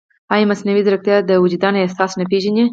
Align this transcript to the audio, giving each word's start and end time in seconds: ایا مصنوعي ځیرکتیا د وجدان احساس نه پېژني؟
ایا 0.33 0.49
مصنوعي 0.51 0.81
ځیرکتیا 0.85 1.17
د 1.29 1.31
وجدان 1.43 1.73
احساس 1.77 2.11
نه 2.19 2.25
پېژني؟ 2.31 2.63